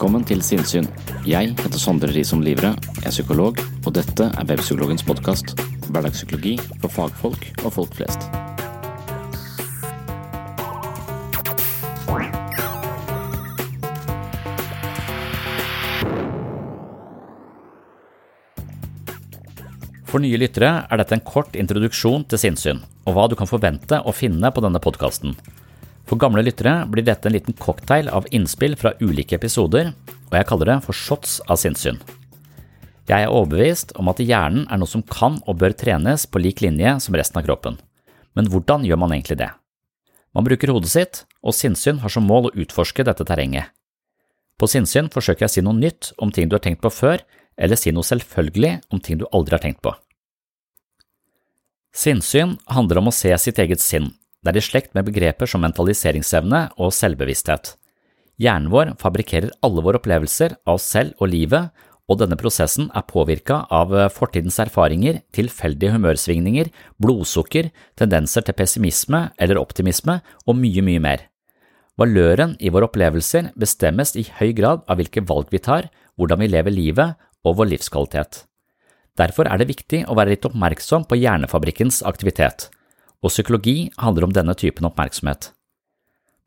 [0.00, 0.86] Velkommen til Sinnsyn.
[1.28, 2.70] Jeg heter Sondre Risom Livre,
[3.04, 5.52] er psykolog, og dette er Webpsykologens podkast.
[5.92, 8.24] Hverdagspsykologi for fagfolk og folk flest.
[20.08, 24.00] For nye lyttere er dette en kort introduksjon til sinnssyn, og hva du kan forvente
[24.00, 25.36] å finne på denne podkasten.
[26.10, 29.92] For gamle lyttere blir dette en liten cocktail av innspill fra ulike episoder,
[30.26, 32.00] og jeg kaller det for shots av sinnssyn.
[33.06, 36.64] Jeg er overbevist om at hjernen er noe som kan og bør trenes på lik
[36.64, 37.78] linje som resten av kroppen.
[38.34, 39.52] Men hvordan gjør man egentlig det?
[40.34, 43.70] Man bruker hodet sitt, og sinnssyn har som mål å utforske dette terrenget.
[44.58, 47.22] På sinnssyn forsøker jeg å si noe nytt om ting du har tenkt på før,
[47.54, 49.94] eller si noe selvfølgelig om ting du aldri har tenkt på.
[51.94, 54.10] Sinnssyn handler om å se sitt eget sinn.
[54.40, 57.74] Det er i slekt med begreper som mentaliseringsevne og selvbevissthet.
[58.40, 61.68] Hjernen vår fabrikkerer alle våre opplevelser av oss selv og livet,
[62.10, 67.68] og denne prosessen er påvirka av fortidens erfaringer, tilfeldige humørsvingninger, blodsukker,
[68.00, 71.28] tendenser til pessimisme eller optimisme og mye, mye mer.
[72.00, 76.48] Valøren i våre opplevelser bestemmes i høy grad av hvilke valg vi tar, hvordan vi
[76.48, 78.46] lever livet og vår livskvalitet.
[79.20, 82.70] Derfor er det viktig å være litt oppmerksom på hjernefabrikkens aktivitet,
[83.20, 85.50] og psykologi handler om denne typen oppmerksomhet.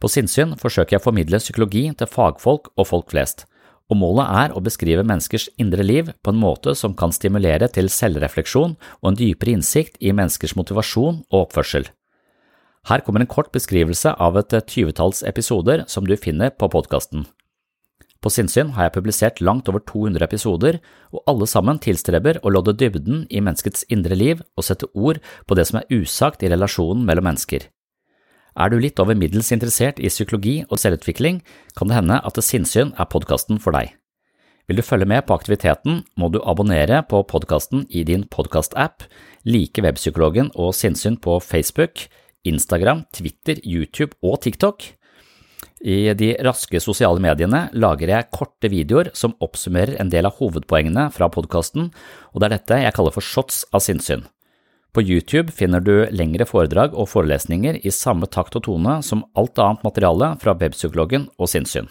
[0.02, 3.46] På sinnssyn forsøker jeg å formidle psykologi til fagfolk og folk flest,
[3.92, 7.92] og målet er å beskrive menneskers indre liv på en måte som kan stimulere til
[7.92, 11.86] selvrefleksjon og en dypere innsikt i menneskers motivasjon og oppførsel.
[12.90, 17.28] Her kommer en kort beskrivelse av et tyvetalls episoder som du finner på podkasten.
[18.24, 20.78] På sinnssyn har jeg publisert langt over 200 episoder,
[21.12, 25.58] og alle sammen tilstreber å lodde dybden i menneskets indre liv og sette ord på
[25.60, 27.68] det som er usagt i relasjonen mellom mennesker.
[28.54, 31.42] Er du litt over middels interessert i psykologi og selvutvikling,
[31.76, 33.92] kan det hende at Sinnssyn er podkasten for deg.
[34.70, 39.04] Vil du følge med på aktiviteten, må du abonnere på podkasten i din podkastapp,
[39.44, 42.06] like Webpsykologen og Sinnsyn på Facebook,
[42.48, 44.94] Instagram, Twitter, YouTube og TikTok.
[45.84, 51.10] I de raske sosiale mediene lager jeg korte videoer som oppsummerer en del av hovedpoengene
[51.12, 51.90] fra podkasten,
[52.32, 54.24] og det er dette jeg kaller for shots av sinnssyn.
[54.96, 59.60] På YouTube finner du lengre foredrag og forelesninger i samme takt og tone som alt
[59.60, 61.90] annet materiale fra Webpsykologen og sinnssyn.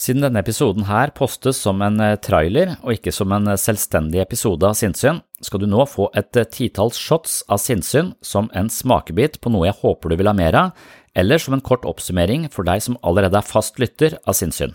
[0.00, 4.78] Siden denne episoden her postes som en trailer og ikke som en selvstendig episode av
[4.78, 9.68] sinnssyn, skal du nå få et titalls shots av sinnssyn som en smakebit på noe
[9.68, 10.70] jeg håper du vil ha mer av,
[11.12, 14.72] eller som en kort oppsummering for deg som allerede er fast lytter av sinnssyn.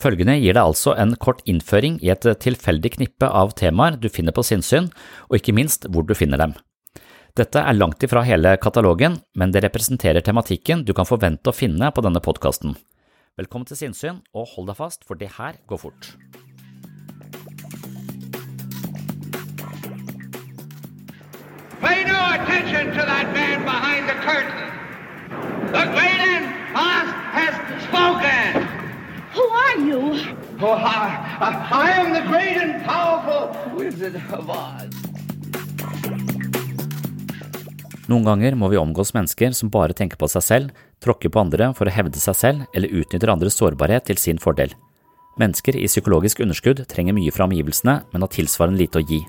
[0.00, 4.32] Følgende gir deg altså en kort innføring i et tilfeldig knippe av temaer du finner
[4.32, 4.88] på sinnssyn,
[5.28, 6.56] og ikke minst hvor du finner dem.
[7.36, 11.92] Dette er langt ifra hele katalogen, men det representerer tematikken du kan forvente å finne
[11.92, 12.72] på denne podkasten.
[13.38, 16.08] Velkommen til sinnssyn, og hold deg fast, for det her går fort.
[21.80, 24.66] Pay no attention to that man behind the curtain.
[25.70, 27.08] The great and Oz
[27.38, 27.54] has
[27.86, 28.66] spoken.
[29.38, 30.02] Who are you?
[30.60, 31.06] Oh, I,
[31.38, 34.90] I, I am the great and powerful Wizard of Oz.
[38.10, 40.70] Noen ganger må vi omgås mennesker som bare tenker på seg selv,
[41.04, 44.72] tråkker på andre for å hevde seg selv eller utnytter andres sårbarhet til sin fordel.
[45.40, 49.20] Mennesker i psykologisk underskudd trenger mye fra omgivelsene, men har tilsvarende lite å gi.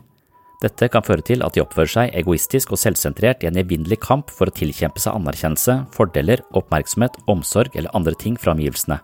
[0.61, 4.29] Dette kan føre til at de oppfører seg egoistisk og selvsentrert i en evinnelig kamp
[4.29, 8.99] for å tilkjempe seg anerkjennelse, fordeler, oppmerksomhet, omsorg eller andre ting fra omgivelsene.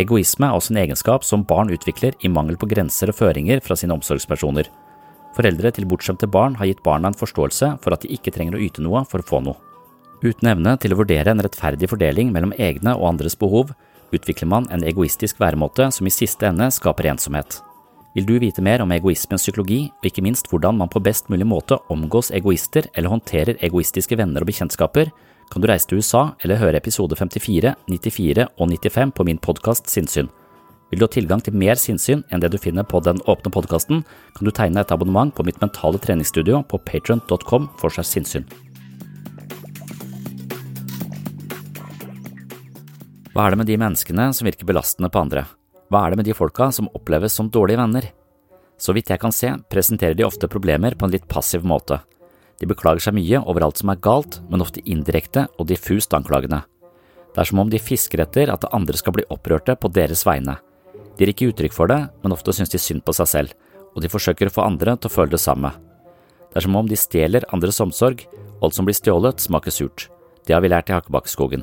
[0.00, 3.76] Egoisme er også en egenskap som barn utvikler i mangel på grenser og føringer fra
[3.76, 4.70] sine omsorgspersoner.
[5.36, 8.62] Foreldre til bortskjemte barn har gitt barna en forståelse for at de ikke trenger å
[8.64, 9.69] yte noe for å få noe.
[10.20, 13.72] Uten evne til å vurdere en rettferdig fordeling mellom egne og andres behov,
[14.12, 17.62] utvikler man en egoistisk væremåte som i siste ende skaper ensomhet.
[18.14, 21.46] Vil du vite mer om egoismens psykologi, og ikke minst hvordan man på best mulig
[21.46, 25.12] måte omgås egoister eller håndterer egoistiske venner og bekjentskaper,
[25.50, 29.90] kan du reise til USA eller høre episode 54, 94 og 95 på min podkast
[29.90, 30.28] Sinnsyn.
[30.90, 34.02] Vil du ha tilgang til mer sinnssyn enn det du finner på den åpne podkasten,
[34.34, 38.50] kan du tegne et abonnement på mitt mentale treningsstudio på patron.com for seg sinnssyn.
[43.30, 45.44] Hva er det med de menneskene som virker belastende på andre?
[45.90, 48.08] Hva er det med de folka som oppleves som dårlige venner?
[48.74, 52.00] Så vidt jeg kan se, presenterer de ofte problemer på en litt passiv måte.
[52.58, 56.64] De beklager seg mye over alt som er galt, men ofte indirekte og diffust anklagende.
[57.30, 60.58] Det er som om de fisker etter at andre skal bli opprørte på deres vegne.
[61.14, 63.56] De gir ikke uttrykk for det, men ofte synes de synd på seg selv,
[63.94, 65.70] og de forsøker å få andre til å føle det samme.
[66.50, 68.26] Det er som om de stjeler andres omsorg,
[68.58, 70.08] alt som blir stjålet smaker surt.
[70.46, 71.62] Det har vi lært i Hakkebakkeskogen.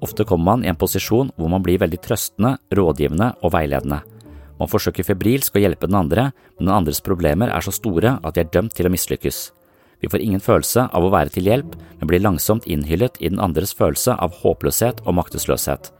[0.00, 4.00] Ofte kommer man i en posisjon hvor man blir veldig trøstende, rådgivende og veiledende.
[4.60, 8.36] Man forsøker febrilsk å hjelpe den andre, men den andres problemer er så store at
[8.36, 9.38] de er dømt til å mislykkes.
[10.00, 13.40] Vi får ingen følelse av å være til hjelp, men blir langsomt innhyllet i den
[13.40, 15.92] andres følelse av håpløshet og maktesløshet.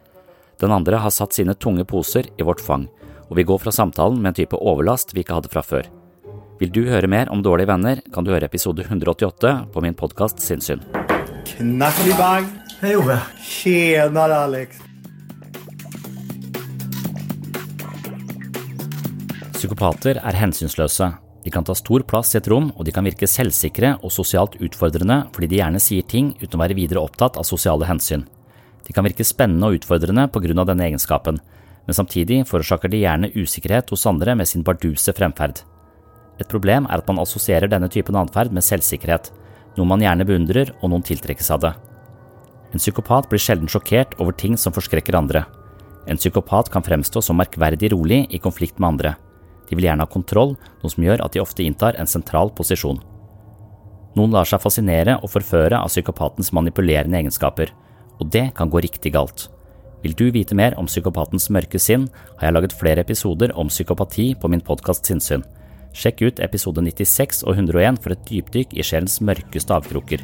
[0.61, 2.89] Den andre har satt sine tunge poser i vårt fang,
[3.29, 5.89] og vi går fra samtalen med en type overlast vi ikke hadde fra før.
[6.61, 10.45] Vil du høre mer om dårlige venner, kan du høre episode 188 på min podkast
[10.45, 10.85] Sinnssyn.
[11.49, 12.17] Knackelig
[12.81, 13.19] Hej Ove.
[13.45, 14.79] Tjenare Alex!
[19.53, 21.11] Psykopater er hensynsløse.
[21.45, 24.57] De kan ta stor plass i et rom, og de kan virke selvsikre og sosialt
[24.65, 28.25] utfordrende fordi de gjerne sier ting uten å være videre opptatt av sosiale hensyn.
[28.89, 31.37] De kan virke spennende og utfordrende av denne egenskapen,
[31.85, 35.67] men samtidig forårsaker de gjerne usikkerhet hos andre med sin barduse fremferd.
[36.41, 39.35] Et problem er at man assosierer denne typen atferd med selvsikkerhet,
[39.77, 41.77] noe man gjerne beundrer og noen tiltrekkes av det.
[42.71, 45.45] En psykopat blir sjelden sjokkert over ting som forskrekker andre.
[46.07, 49.15] En psykopat kan fremstå som merkverdig rolig i konflikt med andre.
[49.69, 52.99] De vil gjerne ha kontroll, noe som gjør at de ofte inntar en sentral posisjon.
[54.19, 57.71] Noen lar seg fascinere og forføre av psykopatens manipulerende egenskaper,
[58.19, 59.47] og det kan gå riktig galt.
[60.03, 62.09] Vil du vite mer om psykopatens mørke sinn,
[62.41, 65.45] har jeg laget flere episoder om psykopati på min podkast Sinnsyn.
[65.95, 70.23] Sjekk ut episode 96 og 101 for et dypdykk i sjelens mørkeste avkroker.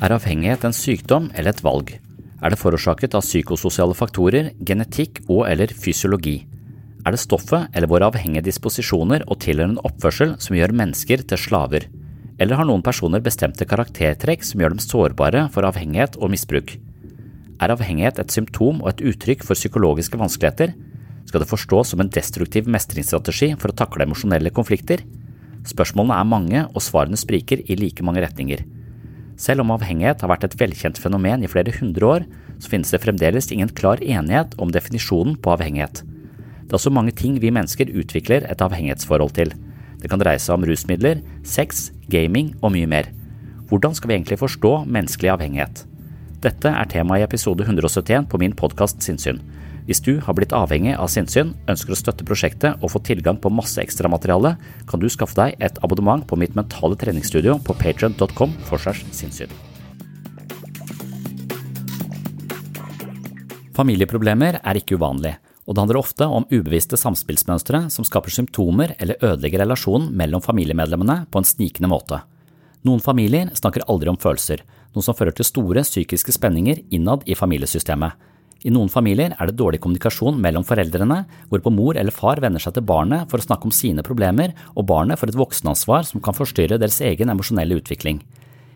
[0.00, 1.90] Er avhengighet en sykdom eller et valg?
[2.40, 6.38] Er det forårsaket av psykososiale faktorer, genetikk og eller fysiologi?
[7.04, 11.84] Er det stoffet eller våre avhengige disposisjoner og tilhørende oppførsel som gjør mennesker til slaver?
[12.40, 16.78] Eller har noen personer bestemte karaktertrekk som gjør dem sårbare for avhengighet og misbruk?
[17.60, 20.72] Er avhengighet et symptom og et uttrykk for psykologiske vanskeligheter?
[21.28, 25.04] Skal det forstås som en destruktiv mestringsstrategi for å takle emosjonelle konflikter?
[25.68, 28.64] Spørsmålene er mange, og svarene spriker i like mange retninger.
[29.40, 32.24] Selv om avhengighet har vært et velkjent fenomen i flere hundre år,
[32.60, 36.02] så finnes det fremdeles ingen klar enighet om definisjonen på avhengighet.
[36.04, 39.54] Det er også mange ting vi mennesker utvikler et avhengighetsforhold til.
[40.00, 43.08] Det kan dreie seg om rusmidler, sex, gaming og mye mer.
[43.72, 45.86] Hvordan skal vi egentlig forstå menneskelig avhengighet?
[46.44, 49.40] Dette er tema i episode 171 på min podkast Sinnsyn.
[49.88, 53.52] Hvis du har blitt avhengig av sinnssyn, ønsker å støtte prosjektet og få tilgang på
[53.52, 54.54] masse ekstramateriale,
[54.90, 59.52] kan du skaffe deg et abonnement på mitt mentale treningsstudio på patrion.com forsvars sinnssyn.
[63.76, 69.20] Familieproblemer er ikke uvanlig, og det handler ofte om ubevisste samspillsmønstre som skaper symptomer eller
[69.22, 72.20] ødelegger relasjonen mellom familiemedlemmene på en snikende måte.
[72.84, 77.36] Noen familier snakker aldri om følelser, noe som fører til store psykiske spenninger innad i
[77.38, 78.16] familiesystemet,
[78.60, 82.74] i noen familier er det dårlig kommunikasjon mellom foreldrene, hvorpå mor eller far vender seg
[82.76, 86.36] til barnet for å snakke om sine problemer, og barnet får et voksenansvar som kan
[86.36, 88.20] forstyrre deres egen emosjonelle utvikling.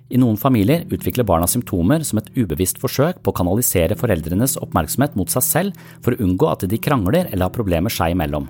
[0.09, 5.17] I noen familier utvikler barna symptomer som et ubevisst forsøk på å kanalisere foreldrenes oppmerksomhet
[5.21, 8.49] mot seg selv for å unngå at de krangler eller har problemer seg imellom.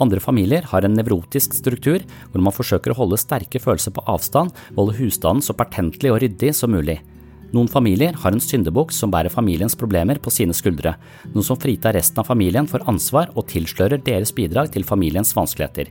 [0.00, 4.52] Andre familier har en nevrotisk struktur hvor man forsøker å holde sterke følelser på avstand
[4.72, 7.02] og holde husstanden så pertentlig og ryddig som mulig.
[7.50, 10.94] Noen familier har en syndebukk som bærer familiens problemer på sine skuldre,
[11.34, 15.90] noe som fritar resten av familien for ansvar og tilslører deres bidrag til familiens vanskeligheter.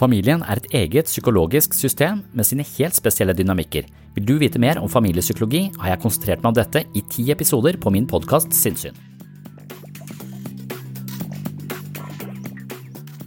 [0.00, 3.86] Familien er et eget psykologisk system med sine helt spesielle dynamikker.
[4.16, 7.78] Vil du vite mer om familiepsykologi, har jeg konsentrert meg om dette i ti episoder
[7.78, 8.96] på min podkast Sinnsyn.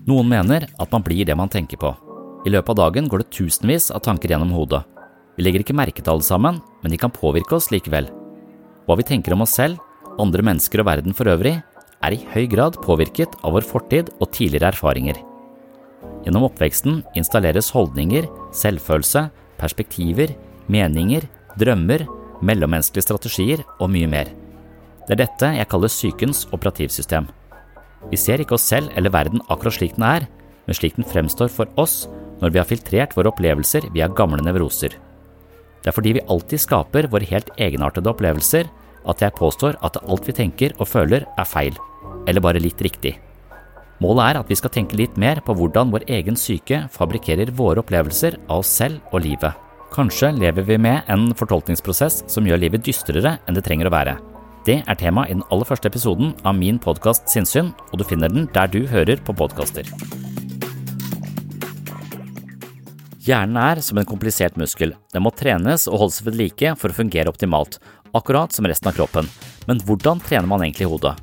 [0.03, 1.93] Noen mener at man blir det man tenker på.
[2.43, 4.83] I løpet av dagen går det tusenvis av tanker gjennom hodet.
[5.37, 8.09] Vi legger ikke merke til alle sammen, men de kan påvirke oss likevel.
[8.85, 9.79] Hva vi tenker om oss selv,
[10.21, 11.55] andre mennesker og verden for øvrig,
[12.03, 15.17] er i høy grad påvirket av vår fortid og tidligere erfaringer.
[16.23, 19.25] Gjennom oppveksten installeres holdninger, selvfølelse,
[19.59, 20.35] perspektiver,
[20.71, 21.25] meninger,
[21.59, 22.05] drømmer,
[22.43, 24.31] mellommenneskelige strategier og mye mer.
[25.07, 27.27] Det er dette jeg kaller psykens operativsystem.
[28.11, 30.27] Vi ser ikke oss selv eller verden akkurat slik den er,
[30.67, 32.05] men slik den fremstår for oss
[32.41, 34.95] når vi har filtrert våre opplevelser via gamle nevroser.
[35.83, 38.69] Det er fordi vi alltid skaper våre helt egenartede opplevelser
[39.11, 41.75] at jeg påstår at alt vi tenker og føler er feil,
[42.27, 43.17] eller bare litt riktig.
[44.03, 47.83] Målet er at vi skal tenke litt mer på hvordan vår egen syke fabrikkerer våre
[47.83, 49.51] opplevelser av oss selv og livet.
[49.93, 54.17] Kanskje lever vi med en fortolkningsprosess som gjør livet dystrere enn det trenger å være.
[54.65, 58.31] Det er tema i den aller første episoden av min podkast Sinnsyn, og du finner
[58.31, 59.85] den der du hører på podkaster.
[63.23, 64.97] Hjernen er som en komplisert muskel.
[65.15, 67.77] Den må trenes og holdes ved like for å fungere optimalt,
[68.11, 69.29] akkurat som resten av kroppen.
[69.63, 71.13] Men hvordan trener man egentlig hodet?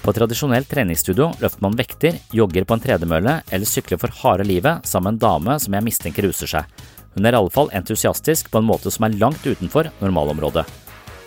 [0.00, 4.46] På et tradisjonelt treningsstudio løfter man vekter, jogger på en tredemølle eller sykler for harde
[4.48, 6.80] livet sammen med en dame som jeg mistenker ruser seg.
[7.12, 10.64] Hun er i alle fall entusiastisk på en måte som er langt utenfor normalområdet.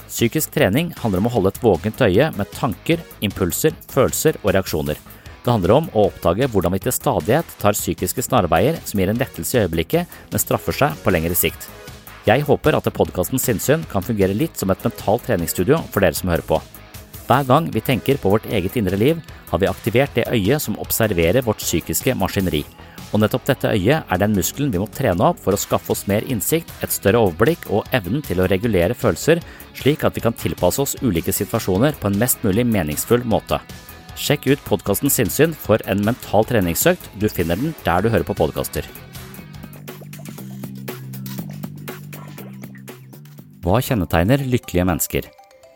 [0.08, 4.98] Psykisk trening handler om å holde et våkent øye med tanker, impulser, følelser og reaksjoner.
[5.48, 9.22] Det handler om å oppdage hvordan vi til stadighet tar psykiske snarveier som gir en
[9.22, 11.70] lettelse i øyeblikket, men straffer seg på lengre sikt.
[12.28, 16.34] Jeg håper at podkasten Sinnsyn kan fungere litt som et mentalt treningsstudio for dere som
[16.34, 16.60] hører på.
[17.30, 20.76] Hver gang vi tenker på vårt eget indre liv, har vi aktivert det øyet som
[20.84, 22.66] observerer vårt psykiske maskineri.
[23.14, 26.10] Og nettopp dette øyet er den muskelen vi må trene opp for å skaffe oss
[26.12, 29.40] mer innsikt, et større overblikk og evnen til å regulere følelser,
[29.80, 33.64] slik at vi kan tilpasse oss ulike situasjoner på en mest mulig meningsfull måte.
[34.18, 37.04] Sjekk ut podkasten Sinnsyn for en mental treningsøkt.
[37.22, 38.88] Du finner den der du hører på podkaster.
[43.62, 45.30] Hva kjennetegner lykkelige mennesker?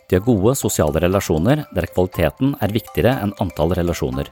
[0.09, 4.25] De har gode sosiale relasjoner der kvaliteten er viktigere enn antall relasjoner.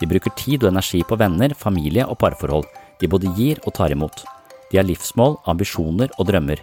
[0.00, 2.66] De bruker tid og energi på venner, familie og parforhold.
[2.98, 4.26] De både gir og tar imot.
[4.72, 6.58] De har livsmål, ambisjoner og drømmer.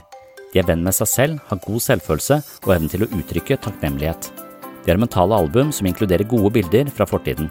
[0.52, 4.34] De er venn med seg selv, har god selvfølelse og evnen til å uttrykke takknemlighet.
[4.86, 7.50] De har mentale album som inkluderer gode bilder fra fortiden.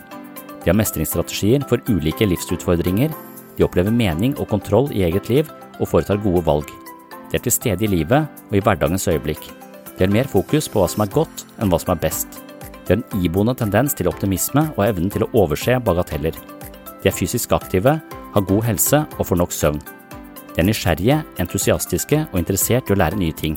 [0.65, 3.15] De har mestringsstrategier for ulike livsutfordringer.
[3.57, 6.69] De opplever mening og kontroll i eget liv og foretar gode valg.
[7.31, 9.43] De er til stede i livet og i hverdagens øyeblikk.
[9.97, 12.41] De har mer fokus på hva som er godt enn hva som er best.
[12.87, 16.35] De har en iboende tendens til optimisme og evnen til å overse bagateller.
[17.01, 18.01] De er fysisk aktive,
[18.35, 19.83] har god helse og får nok søvn.
[20.51, 23.55] De er nysgjerrige, entusiastiske og interessert i å lære nye ting.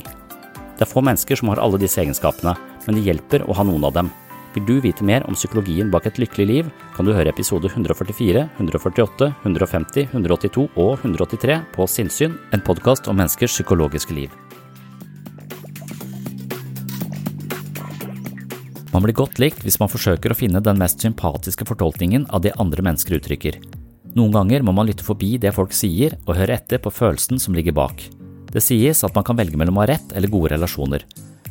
[0.74, 2.54] Det er få mennesker som har alle disse egenskapene,
[2.86, 4.10] men det hjelper å ha noen av dem.
[4.54, 8.44] Vil du vite mer om psykologien bak et lykkelig liv, kan du høre episode 144,
[8.60, 14.30] 148, 150, 182 og 183 på Sinnsyn, en podkast om menneskers psykologiske liv.
[18.94, 22.54] Man blir godt likt hvis man forsøker å finne den mest sympatiske fortolkningen av det
[22.62, 23.58] andre mennesker uttrykker.
[24.14, 27.58] Noen ganger må man lytte forbi det folk sier, og høre etter på følelsen som
[27.58, 28.06] ligger bak.
[28.54, 31.02] Det sies at man kan velge mellom å ha rett eller gode relasjoner.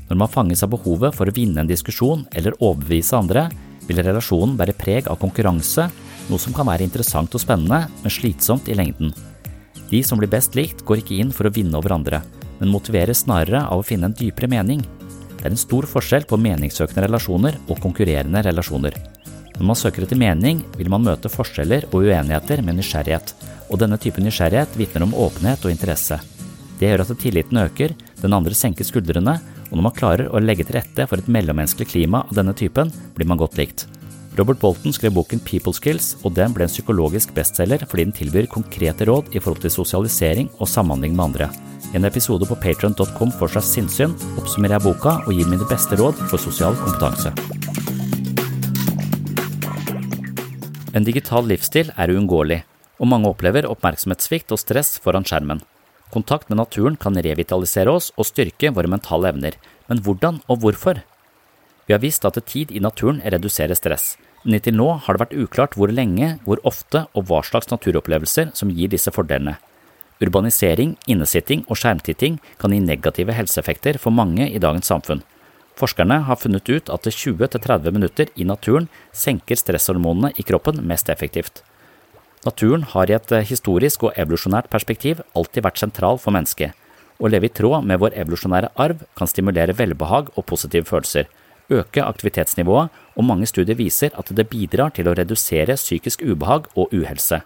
[0.09, 3.47] Når man fanges av behovet for å vinne en diskusjon eller overbevise andre,
[3.87, 5.87] vil relasjonen bære preg av konkurranse,
[6.29, 9.13] noe som kan være interessant og spennende, men slitsomt i lengden.
[9.89, 12.21] De som blir best likt, går ikke inn for å vinne over andre,
[12.59, 14.83] men motiveres snarere av å finne en dypere mening.
[15.37, 18.95] Det er en stor forskjell på meningssøkende relasjoner og konkurrerende relasjoner.
[19.53, 23.35] Når man søker etter mening, vil man møte forskjeller og uenigheter med nysgjerrighet,
[23.69, 26.17] og denne typen nysgjerrighet vitner om åpenhet og interesse.
[26.79, 27.93] Det gjør at tilliten øker,
[28.23, 29.35] den andre senker skuldrene,
[29.73, 32.91] og når man klarer å legge til rette for et mellommenneskelig klima av denne typen,
[33.17, 33.87] blir man godt likt.
[34.37, 38.45] Robert Bolton skrev boken People Skills, og den ble en psykologisk bestselger fordi den tilbyr
[38.53, 41.49] konkrete råd i forhold til sosialisering og samhandling med andre.
[41.89, 45.97] I en episode på patron.com for seg sinnssyn oppsummerer jeg boka og gir mine beste
[45.97, 47.33] råd for sosial kompetanse.
[50.93, 52.61] En digital livsstil er uunngåelig,
[53.01, 55.65] og mange opplever oppmerksomhetssvikt og stress foran skjermen.
[56.13, 59.57] Kontakt med naturen kan revitalisere oss og styrke våre mentale evner,
[59.89, 61.01] men hvordan og hvorfor?
[61.87, 65.37] Vi har visst at tid i naturen reduserer stress, men inntil nå har det vært
[65.41, 69.57] uklart hvor lenge, hvor ofte og hva slags naturopplevelser som gir disse fordelene.
[70.23, 75.25] Urbanisering, innesitting og skjermtitting kan gi negative helseeffekter for mange i dagens samfunn.
[75.79, 81.63] Forskerne har funnet ut at 20–30 minutter i naturen senker stresshormonene i kroppen mest effektivt.
[82.43, 86.73] Naturen har i et eh, historisk og evolusjonært perspektiv alltid vært sentral for mennesket.
[87.23, 91.29] Å leve i tråd med vår evolusjonære arv kan stimulere velbehag og positive følelser,
[91.71, 96.91] øke aktivitetsnivået, og mange studier viser at det bidrar til å redusere psykisk ubehag og
[96.91, 97.39] uhelse.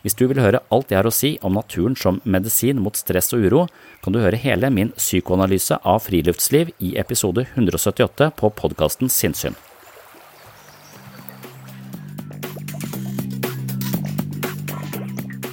[0.00, 3.34] Hvis du vil høre alt jeg har å si om naturen som medisin mot stress
[3.36, 3.66] og uro,
[4.00, 9.58] kan du høre hele min psykoanalyse av friluftsliv i episode 178 på podkasten Sinnsyn.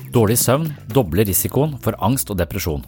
[0.07, 2.83] Dårlig søvn dobler risikoen for angst og depresjon.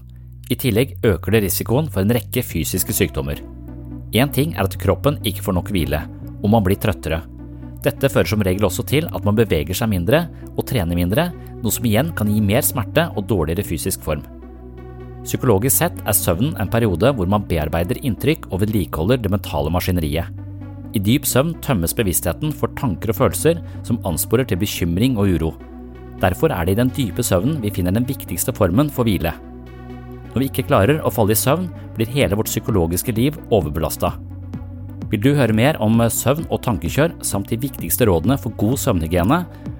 [0.50, 3.42] I tillegg øker det risikoen for en rekke fysiske sykdommer.
[4.16, 6.00] Én ting er at kroppen ikke får nok hvile,
[6.40, 7.20] og man blir trøttere.
[7.84, 11.76] Dette fører som regel også til at man beveger seg mindre og trener mindre, noe
[11.76, 14.24] som igjen kan gi mer smerte og dårligere fysisk form.
[15.28, 20.32] Psykologisk sett er søvnen en periode hvor man bearbeider inntrykk og vedlikeholder det mentale maskineriet.
[20.96, 25.52] I dyp søvn tømmes bevisstheten for tanker og følelser som ansporer til bekymring og uro.
[26.20, 29.32] Derfor er det i den dype søvnen vi finner den viktigste formen for hvile.
[30.30, 34.12] Når vi ikke klarer å falle i søvn, blir hele vårt psykologiske liv overbelasta.
[35.10, 39.40] Vil du høre mer om søvn og tankekjør samt de viktigste rådene for god søvnhygiene,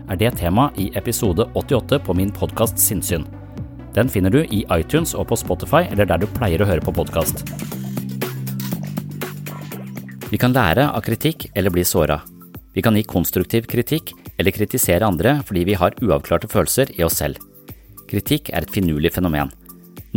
[0.10, 3.28] er det tema i episode 88 på min podkast Sinnsyn.
[3.94, 6.96] Den finner du i iTunes og på Spotify eller der du pleier å høre på
[6.98, 7.44] podkast.
[10.30, 12.20] Vi kan lære av kritikk eller bli såra.
[12.74, 17.20] Vi kan gi konstruktiv kritikk eller kritisere andre fordi vi har uavklarte følelser i oss
[17.22, 17.38] selv.
[18.10, 19.52] Kritikk er et finurlig fenomen.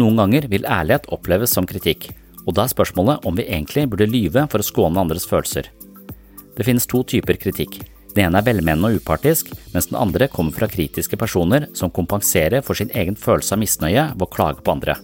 [0.00, 2.12] Noen ganger vil ærlighet oppleves som kritikk,
[2.42, 5.68] Og da er spørsmålet om vi egentlig burde lyve for å skåne andres følelser.
[6.56, 7.78] Det finnes to typer kritikk.
[8.16, 12.64] Den ene er velmenende og upartisk, mens den andre kommer fra kritiske personer som kompenserer
[12.66, 14.98] for sin egen følelse av misnøye ved å klage på andre.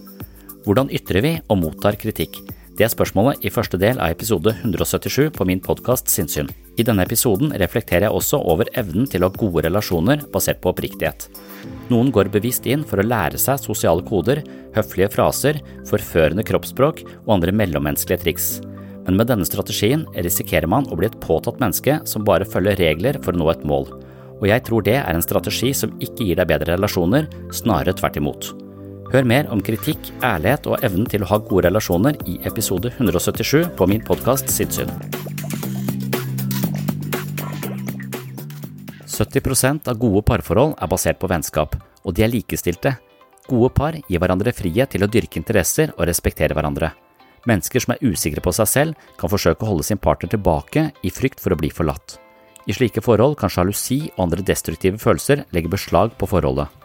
[0.65, 2.37] Hvordan ytrer vi og mottar kritikk?
[2.79, 6.47] Det er spørsmålet i første del av episode 177 på min podkast Sinnsyn.
[6.79, 10.71] I denne episoden reflekterer jeg også over evnen til å ha gode relasjoner basert på
[10.71, 11.25] oppriktighet.
[11.91, 14.39] Noen går bevisst inn for å lære seg sosiale koder,
[14.77, 15.59] høflige fraser,
[15.89, 18.47] forførende kroppsspråk og andre mellommenneskelige triks.
[19.09, 23.19] Men med denne strategien risikerer man å bli et påtatt menneske som bare følger regler
[23.19, 23.91] for å nå et mål.
[24.39, 28.23] Og jeg tror det er en strategi som ikke gir deg bedre relasjoner, snarere tvert
[28.23, 28.53] imot.
[29.09, 33.71] Hør mer om kritikk, ærlighet og evnen til å ha gode relasjoner i episode 177
[33.73, 34.91] på min podkast Sidsyn.
[39.09, 41.73] 70% av gode parforhold er basert på vennskap,
[42.05, 42.93] og de er likestilte.
[43.49, 46.91] Gode par gir hverandre frihet til å dyrke interesser og respektere hverandre.
[47.49, 51.09] Mennesker som er usikre på seg selv, kan forsøke å holde sin partner tilbake i
[51.09, 52.19] frykt for å bli forlatt.
[52.69, 56.78] I slike forhold kan sjalusi og andre destruktive følelser legge beslag på forholdet.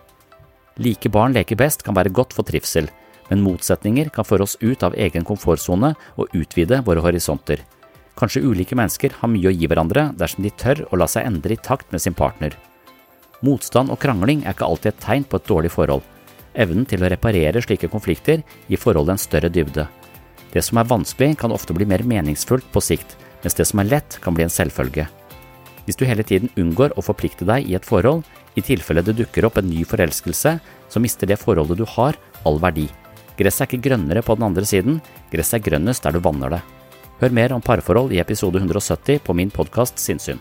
[0.83, 2.89] Like barn leker best kan være godt for trivsel,
[3.31, 7.63] men motsetninger kan føre oss ut av egen komfortsone og utvide våre horisonter.
[8.19, 11.55] Kanskje ulike mennesker har mye å gi hverandre dersom de tør å la seg endre
[11.55, 12.55] i takt med sin partner.
[13.45, 16.05] Motstand og krangling er ikke alltid et tegn på et dårlig forhold.
[16.55, 19.89] Evnen til å reparere slike konflikter gir forholdet en større dybde.
[20.55, 23.91] Det som er vanskelig, kan ofte bli mer meningsfullt på sikt, mens det som er
[23.91, 25.09] lett, kan bli en selvfølge.
[25.85, 28.25] Hvis du hele tiden unngår å forplikte deg i et forhold,
[28.57, 30.55] i tilfelle det dukker opp en ny forelskelse,
[30.89, 32.17] så mister det forholdet du har,
[32.49, 32.87] all verdi.
[33.37, 35.01] Gresset er ikke grønnere på den andre siden,
[35.33, 36.63] gresset er grønnest der du vanner det.
[37.21, 40.41] Hør mer om parforhold i episode 170 på min podkast Sinnsyn.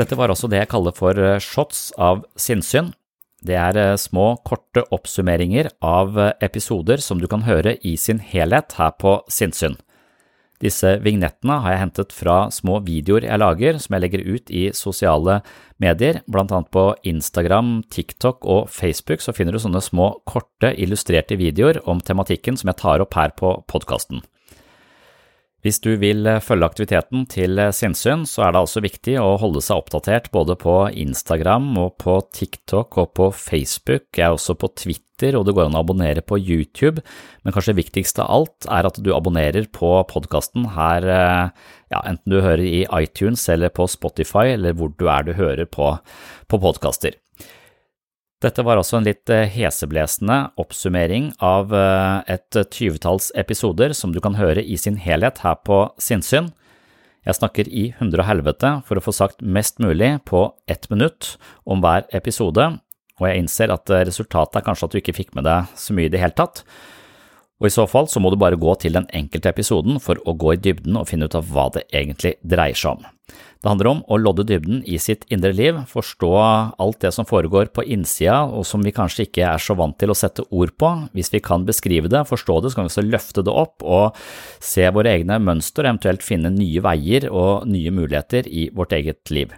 [0.00, 2.94] Dette var også det jeg kaller for eh, shots av sinnssyn.
[3.46, 8.20] Det er eh, små, korte oppsummeringer av eh, episoder som du kan høre i sin
[8.20, 9.78] helhet her på Sinnsyn.
[10.60, 14.66] Disse vignettene har jeg hentet fra små videoer jeg lager som jeg legger ut i
[14.76, 15.38] sosiale
[15.80, 21.40] medier, blant annet på Instagram, TikTok og Facebook så finner du sånne små, korte, illustrerte
[21.40, 24.20] videoer om tematikken som jeg tar opp her på podkasten.
[25.60, 29.82] Hvis du vil følge aktiviteten til Sinnsyn, så er det altså viktig å holde seg
[29.82, 34.06] oppdatert både på Instagram og på TikTok og på Facebook.
[34.16, 37.04] Jeg er også på Twitter, og det går an å abonnere på YouTube.
[37.44, 41.10] Men kanskje viktigst av alt er at du abonnerer på podkasten her,
[41.92, 45.68] ja, enten du hører i iTunes eller på Spotify, eller hvor du er du hører
[45.68, 45.92] på,
[46.48, 47.20] på podkaster.
[48.40, 54.20] Dette var også en litt eh, heseblesende oppsummering av eh, et tyvetalls episoder som du
[54.24, 56.48] kan høre i sin helhet her på Sinnsyn.
[57.28, 61.34] Jeg snakker i hundre og helvete for å få sagt mest mulig på ett minutt
[61.68, 62.70] om hver episode,
[63.20, 65.96] og jeg innser at eh, resultatet er kanskje at du ikke fikk med deg så
[65.96, 66.64] mye i det hele tatt.
[67.60, 70.32] Og I så fall så må du bare gå til den enkelte episoden for å
[70.32, 73.04] gå i dybden og finne ut av hva det egentlig dreier seg om.
[73.60, 76.30] Det handler om å lodde dybden i sitt indre liv, forstå
[76.80, 80.12] alt det som foregår på innsida og som vi kanskje ikke er så vant til
[80.12, 80.94] å sette ord på.
[81.12, 84.16] Hvis vi kan beskrive det, forstå det, så kan vi også løfte det opp og
[84.64, 89.52] se våre egne mønster, eventuelt finne nye veier og nye muligheter i vårt eget liv.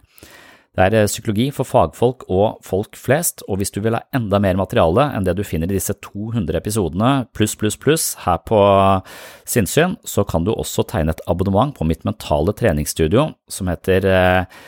[0.73, 4.41] Det er eh, psykologi for fagfolk og folk flest, og hvis du vil ha enda
[4.41, 8.61] mer materiale enn det du finner i disse 200 episodene pluss, pluss, pluss her på
[9.45, 14.63] Sinnsyn, så kan du også tegne et abonnement på mitt mentale treningsstudio som heter eh,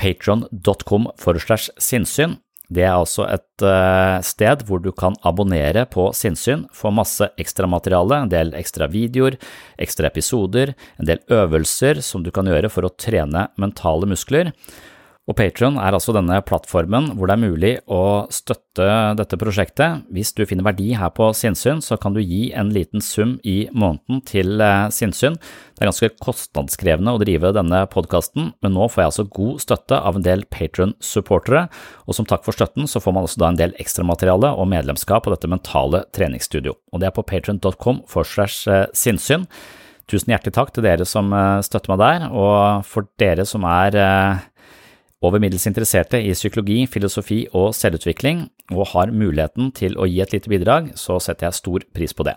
[0.00, 2.40] patron.com forslash sinnssyn.
[2.74, 8.22] Det er altså et uh, sted hvor du kan abonnere på Sinnsyn, få masse ekstramateriale,
[8.24, 9.36] en del ekstra videoer,
[9.78, 14.50] ekstra episoder, en del øvelser som du kan gjøre for å trene mentale muskler.
[15.24, 20.02] Og Patron er altså denne plattformen hvor det er mulig å støtte dette prosjektet.
[20.12, 23.62] Hvis du finner verdi her på Sinnsyn, så kan du gi en liten sum i
[23.72, 25.38] måneden til eh, Sinnsyn.
[25.72, 30.02] Det er ganske kostnadskrevende å drive denne podkasten, men nå får jeg altså god støtte
[30.10, 31.64] av en del Patron-supportere,
[32.04, 35.24] og som takk for støtten så får man også da en del ekstramateriale og medlemskap
[35.24, 36.76] på dette mentale treningsstudio.
[36.92, 39.48] Og det er på patron.com for slash eh, sinnssyn.
[40.04, 43.96] Tusen hjertelig takk til dere som eh, støtter meg der, og for dere som er
[45.24, 50.32] over middels interesserte i psykologi, filosofi og selvutvikling, og har muligheten til å gi et
[50.34, 52.34] lite bidrag, så setter jeg stor pris på det.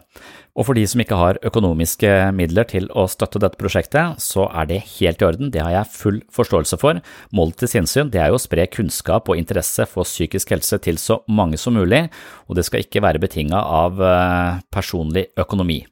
[0.57, 4.69] Og for de som ikke har økonomiske midler til å støtte dette prosjektet, så er
[4.69, 7.01] det helt i orden, det har jeg full forståelse for.
[7.35, 11.21] Målet til sinnssyn er jo å spre kunnskap og interesse for psykisk helse til så
[11.27, 12.05] mange som mulig,
[12.47, 15.83] og det skal ikke være betinga av eh, personlig økonomi.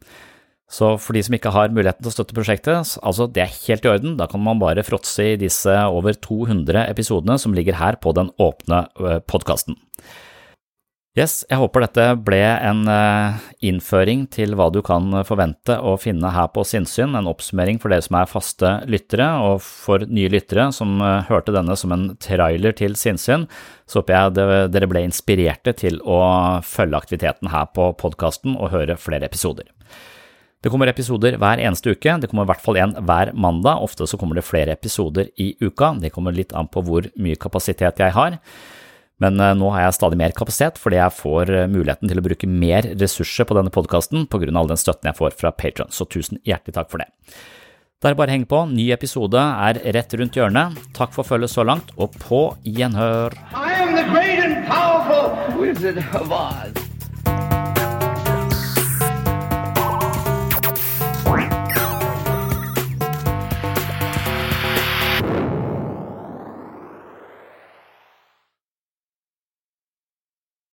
[0.71, 3.86] Så for de som ikke har muligheten til å støtte prosjektet, altså det er helt
[3.86, 7.99] i orden, da kan man bare fråtse i disse over 200 episodene som ligger her
[8.01, 8.88] på den åpne
[9.30, 9.78] podkasten.
[11.15, 16.28] Yes, jeg håper dette ble en eh, innføring til hva du kan forvente å finne
[16.36, 20.67] her på Sinnsyn, en oppsummering for dere som er faste lyttere, og for nye lyttere
[20.75, 23.47] som eh, hørte denne som en trailer til Sinnsyn,
[23.88, 26.19] så håper jeg dere ble inspirerte til å
[26.67, 29.71] følge aktiviteten her på podkasten og høre flere episoder.
[30.63, 34.08] Det kommer episoder hver eneste uke, det kommer i hvert fall en hver mandag, ofte
[34.10, 38.02] så kommer det flere episoder i uka, det kommer litt an på hvor mye kapasitet
[38.02, 38.39] jeg har.
[39.24, 42.26] Men eh, nå har jeg stadig mer kapasitet fordi jeg får eh, muligheten til å
[42.26, 46.08] bruke mer ressurser på denne podkasten av all den støtten jeg får fra Patron, så
[46.10, 47.12] tusen hjertelig takk for det.
[48.02, 50.76] Det er bare å henge på, ny episode er rett rundt hjørnet.
[50.98, 53.34] Takk for følget så langt, og på gjenhør.
[53.56, 56.85] I am the great and powerful Wizard of Oz.